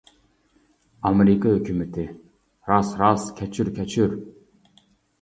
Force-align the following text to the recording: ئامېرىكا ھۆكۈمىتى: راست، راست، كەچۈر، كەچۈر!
ئامېرىكا 1.09 1.53
ھۆكۈمىتى: 1.57 2.07
راست، 2.73 3.01
راست، 3.05 3.37
كەچۈر، 3.43 3.73
كەچۈر! 3.81 4.21